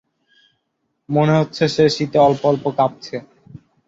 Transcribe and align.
মনে 1.09 1.33
হচ্ছে 1.39 1.63
সে 1.67 1.85
শীতে 1.95 2.17
অল্প 2.19 2.41
অল্প 2.45 2.63
কাঁপছে। 2.77 3.15